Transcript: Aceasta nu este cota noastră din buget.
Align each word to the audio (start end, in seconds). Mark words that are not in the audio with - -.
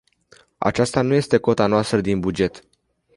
Aceasta 0.57 1.01
nu 1.01 1.13
este 1.13 1.37
cota 1.37 1.67
noastră 1.67 2.01
din 2.01 2.19
buget. 2.19 2.63